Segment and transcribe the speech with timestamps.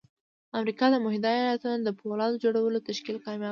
[0.49, 3.49] د امريکا د متحده ايالتونو د پولاد جوړولو تشکيل کامياب شو.